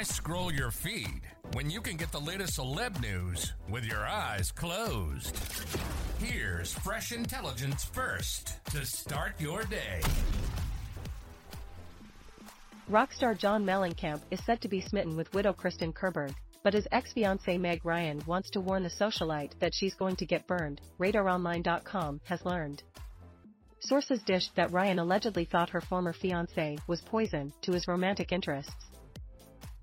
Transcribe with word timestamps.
Why 0.00 0.04
scroll 0.04 0.50
your 0.50 0.70
feed 0.70 1.20
when 1.52 1.68
you 1.68 1.82
can 1.82 1.98
get 1.98 2.10
the 2.10 2.18
latest 2.18 2.58
celeb 2.58 3.02
news 3.02 3.52
with 3.68 3.84
your 3.84 4.00
eyes 4.06 4.50
closed? 4.50 5.38
Here's 6.18 6.72
fresh 6.72 7.12
intelligence 7.12 7.84
first 7.84 8.64
to 8.70 8.86
start 8.86 9.38
your 9.38 9.62
day. 9.64 10.00
Rockstar 12.90 13.36
John 13.36 13.62
Mellencamp 13.62 14.22
is 14.30 14.42
said 14.46 14.62
to 14.62 14.68
be 14.68 14.80
smitten 14.80 15.18
with 15.18 15.34
widow 15.34 15.52
Kristin 15.52 15.92
Kehrberg, 15.92 16.34
but 16.62 16.72
his 16.72 16.88
ex-fiancée 16.90 17.60
Meg 17.60 17.84
Ryan 17.84 18.22
wants 18.26 18.48
to 18.52 18.60
warn 18.62 18.84
the 18.84 18.88
socialite 18.88 19.58
that 19.58 19.74
she's 19.74 19.94
going 19.94 20.16
to 20.16 20.24
get 20.24 20.46
burned, 20.46 20.80
RadarOnline.com 20.98 22.22
has 22.24 22.42
learned. 22.46 22.82
Sources 23.80 24.22
dished 24.22 24.56
that 24.56 24.72
Ryan 24.72 24.98
allegedly 24.98 25.44
thought 25.44 25.68
her 25.68 25.82
former 25.82 26.14
fiancé 26.14 26.78
was 26.86 27.02
poison 27.02 27.52
to 27.60 27.72
his 27.72 27.86
romantic 27.86 28.32
interests. 28.32 28.89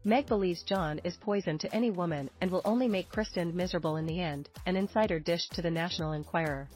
Meg 0.04 0.28
believes 0.28 0.64
John 0.64 1.00
is 1.04 1.18
poison 1.18 1.58
to 1.58 1.76
any 1.76 1.92
woman 1.92 2.30
and 2.40 2.50
will 2.52 2.62
only 2.64 2.88
make 2.88 3.12
Kristin 3.12 3.54
miserable 3.54 3.98
in 3.98 4.06
the 4.06 4.22
end, 4.22 4.50
an 4.66 4.76
insider 4.76 5.20
dished 5.20 5.54
to 5.54 5.62
the 5.62 5.72
National 5.72 6.14
Enquirer. 6.14 6.68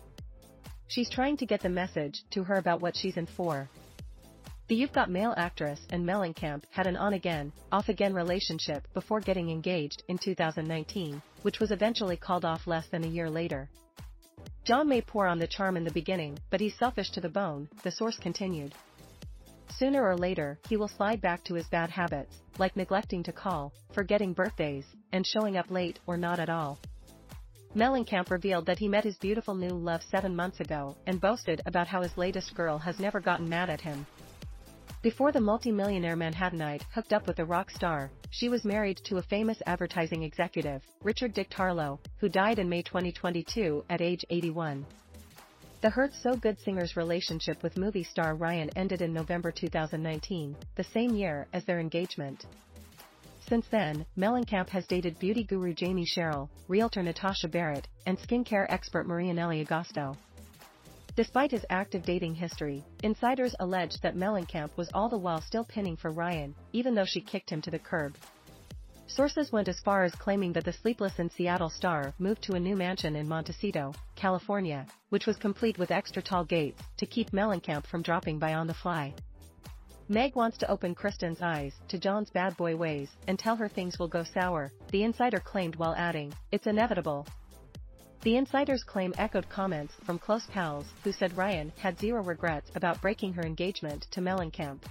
She's 0.88 1.10
trying 1.10 1.38
to 1.38 1.46
get 1.46 1.62
the 1.62 1.70
message 1.70 2.24
to 2.32 2.44
her 2.44 2.56
about 2.56 2.82
what 2.82 2.98
she's 2.98 3.18
in 3.18 3.26
for. 3.26 3.70
The 4.68 4.76
You've 4.76 4.94
Got 4.94 5.10
Mail 5.10 5.34
actress 5.38 5.80
and 5.90 6.06
Mellencamp 6.06 6.64
had 6.70 6.88
an 6.88 6.98
on-again, 6.98 7.52
off-again 7.72 8.14
relationship 8.14 8.88
before 8.94 9.20
getting 9.20 9.50
engaged 9.50 10.04
in 10.08 10.18
2019, 10.18 11.22
which 11.42 11.60
was 11.60 11.72
eventually 11.72 12.18
called 12.18 12.46
off 12.46 12.68
less 12.68 12.88
than 12.88 13.04
a 13.04 13.08
year 13.08 13.30
later. 13.30 13.70
John 14.64 14.88
may 14.88 15.02
pour 15.02 15.28
on 15.28 15.40
the 15.40 15.48
charm 15.48 15.78
in 15.78 15.84
the 15.84 15.92
beginning, 15.92 16.38
but 16.50 16.62
he's 16.62 16.78
selfish 16.78 17.12
to 17.12 17.22
the 17.22 17.30
bone, 17.30 17.70
the 17.84 17.92
source 17.92 18.18
continued. 18.18 18.74
Sooner 19.78 20.04
or 20.04 20.18
later, 20.18 20.60
he 20.68 20.78
will 20.78 20.88
slide 20.88 21.22
back 21.22 21.44
to 21.46 21.54
his 21.56 21.68
bad 21.68 21.90
habits, 21.90 22.42
like 22.60 22.76
neglecting 22.76 23.24
to 23.24 23.32
call, 23.32 23.74
forgetting 23.94 24.34
birthdays, 24.34 24.86
and 25.12 25.26
showing 25.26 25.58
up 25.58 25.72
late 25.72 26.00
or 26.08 26.18
not 26.18 26.40
at 26.40 26.50
all. 26.50 26.80
Mellencamp 27.74 28.30
revealed 28.30 28.66
that 28.66 28.80
he 28.80 28.90
met 28.90 29.06
his 29.06 29.18
beautiful 29.18 29.56
new 29.56 29.70
love 29.70 30.04
seven 30.04 30.36
months 30.36 30.60
ago 30.60 30.96
and 31.08 31.22
boasted 31.22 31.62
about 31.66 31.88
how 31.88 32.02
his 32.02 32.18
latest 32.18 32.54
girl 32.54 32.78
has 32.78 33.00
never 33.00 33.22
gotten 33.22 33.48
mad 33.48 33.70
at 33.70 33.80
him. 33.80 34.06
Before 35.02 35.32
the 35.32 35.42
multimillionaire 35.42 36.18
Manhattanite 36.18 36.84
hooked 36.94 37.14
up 37.14 37.26
with 37.26 37.40
a 37.40 37.46
rock 37.46 37.72
star, 37.72 38.12
she 38.30 38.50
was 38.50 38.66
married 38.66 38.98
to 39.06 39.18
a 39.18 39.24
famous 39.24 39.60
advertising 39.66 40.22
executive, 40.22 40.84
Richard 41.02 41.34
Dick 41.34 41.50
Tarlow, 41.50 41.98
who 42.18 42.30
died 42.30 42.60
in 42.60 42.70
May 42.70 42.84
2022 42.84 43.86
at 43.90 44.02
age 44.02 44.24
81. 44.30 44.86
The 45.82 45.90
Hurt 45.90 46.14
So 46.14 46.36
Good 46.36 46.60
singer's 46.60 46.96
relationship 46.96 47.64
with 47.64 47.76
movie 47.76 48.04
star 48.04 48.36
Ryan 48.36 48.70
ended 48.76 49.02
in 49.02 49.12
November 49.12 49.52
2019, 49.52 50.56
the 50.76 50.84
same 50.84 51.16
year 51.16 51.48
as 51.54 51.66
their 51.66 51.80
engagement. 51.80 52.46
Since 53.50 53.66
then, 53.70 54.06
Mellencamp 54.16 54.70
has 54.70 54.86
dated 54.86 55.18
beauty 55.18 55.44
guru 55.44 55.74
Jamie 55.74 56.06
Sherrill, 56.06 56.52
realtor 56.68 57.02
Natasha 57.02 57.48
Barrett, 57.48 57.88
and 58.06 58.20
skincare 58.20 58.68
expert 58.70 59.08
Marianelli 59.08 59.66
Agosto. 59.66 60.16
Despite 61.16 61.50
his 61.50 61.66
active 61.72 62.04
dating 62.04 62.36
history, 62.36 62.84
insiders 63.02 63.56
allege 63.60 64.00
that 64.02 64.16
Mellencamp 64.16 64.78
was 64.78 64.92
all 64.94 65.10
the 65.10 65.18
while 65.18 65.42
still 65.42 65.66
pinning 65.66 65.98
for 65.98 66.12
Ryan, 66.12 66.54
even 66.74 66.94
though 66.94 67.06
she 67.06 67.22
kicked 67.22 67.50
him 67.50 67.62
to 67.64 67.72
the 67.72 67.80
curb. 67.80 68.16
Sources 69.14 69.52
went 69.52 69.68
as 69.68 69.82
far 69.82 70.06
as 70.06 70.16
claiming 70.16 70.54
that 70.54 70.64
the 70.64 70.72
Sleepless 70.72 71.20
in 71.20 71.30
Seattle 71.30 71.70
star 71.70 72.14
moved 72.18 72.42
to 72.44 72.54
a 72.54 72.60
new 72.60 72.78
mansion 72.78 73.18
in 73.18 73.28
Montecito, 73.28 73.94
California, 74.16 74.88
which 75.10 75.26
was 75.26 75.36
complete 75.36 75.78
with 75.78 75.92
extra 75.92 76.22
tall 76.22 76.46
gates 76.46 76.82
to 76.96 77.06
keep 77.06 77.32
Mellencamp 77.32 77.86
from 77.86 78.04
dropping 78.04 78.40
by 78.40 78.54
on 78.54 78.68
the 78.68 78.74
fly. 78.74 79.14
Meg 80.08 80.34
wants 80.38 80.58
to 80.60 80.72
open 80.72 80.96
Kristin's 80.96 81.42
eyes 81.42 81.74
to 81.90 82.00
John's 82.00 82.30
bad 82.30 82.56
boy 82.56 82.78
ways 82.78 83.10
and 83.28 83.38
tell 83.38 83.58
her 83.58 83.68
things 83.68 84.00
will 84.00 84.08
go 84.08 84.24
sour, 84.24 84.72
the 84.92 85.04
insider 85.04 85.42
claimed 85.42 85.76
while 85.76 85.94
adding, 85.96 86.34
it's 86.54 86.68
inevitable. 86.68 87.28
The 88.22 88.38
insider's 88.38 88.86
claim 88.86 89.14
echoed 89.18 89.50
comments 89.50 89.94
from 90.06 90.20
close 90.20 90.46
pals 90.46 90.86
who 91.04 91.12
said 91.12 91.36
Ryan 91.36 91.74
had 91.78 92.00
zero 92.00 92.24
regrets 92.24 92.72
about 92.76 93.02
breaking 93.02 93.34
her 93.34 93.44
engagement 93.44 94.08
to 94.12 94.22
Mellencamp. 94.22 94.86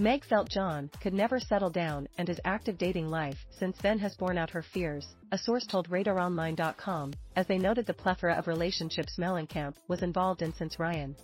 Meg 0.00 0.24
felt 0.24 0.48
John 0.48 0.88
could 1.00 1.12
never 1.12 1.40
settle 1.40 1.70
down 1.70 2.06
and 2.18 2.28
his 2.28 2.40
active 2.44 2.78
dating 2.78 3.08
life 3.08 3.44
since 3.50 3.76
then 3.78 3.98
has 3.98 4.14
borne 4.14 4.38
out 4.38 4.50
her 4.50 4.62
fears, 4.62 5.16
a 5.32 5.38
source 5.38 5.66
told 5.66 5.88
RadarOnline.com, 5.88 7.14
as 7.34 7.48
they 7.48 7.58
noted 7.58 7.84
the 7.84 7.94
plethora 7.94 8.34
of 8.34 8.46
relationships 8.46 9.16
Mellencamp 9.18 9.74
was 9.88 10.02
involved 10.02 10.42
in 10.42 10.54
since 10.54 10.78
Ryan. 10.78 11.16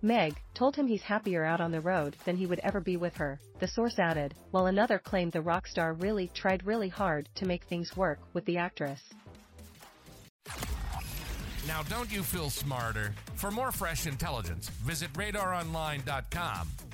Meg 0.00 0.34
told 0.54 0.74
him 0.74 0.86
he's 0.86 1.02
happier 1.02 1.44
out 1.44 1.60
on 1.60 1.70
the 1.70 1.82
road 1.82 2.16
than 2.24 2.36
he 2.36 2.46
would 2.46 2.60
ever 2.60 2.80
be 2.80 2.96
with 2.96 3.14
her, 3.16 3.38
the 3.60 3.68
source 3.68 3.98
added, 3.98 4.34
while 4.52 4.66
another 4.66 4.98
claimed 4.98 5.32
the 5.32 5.42
rock 5.42 5.66
star 5.66 5.92
really 5.92 6.28
tried 6.28 6.66
really 6.66 6.88
hard 6.88 7.28
to 7.34 7.46
make 7.46 7.64
things 7.64 7.94
work 7.94 8.20
with 8.32 8.44
the 8.46 8.56
actress. 8.56 9.02
Now, 11.68 11.82
don't 11.84 12.10
you 12.10 12.22
feel 12.22 12.48
smarter? 12.48 13.14
For 13.36 13.50
more 13.50 13.70
fresh 13.70 14.06
intelligence, 14.06 14.70
visit 14.70 15.12
radaronline.com 15.12 16.68